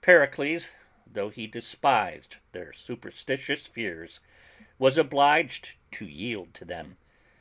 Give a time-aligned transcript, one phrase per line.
[0.00, 4.20] Pericles, though he despised their superstitious fears,
[4.78, 6.98] was obliged to yield to them.